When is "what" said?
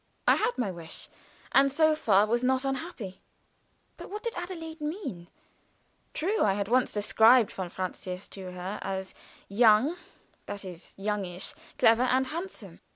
4.09-4.23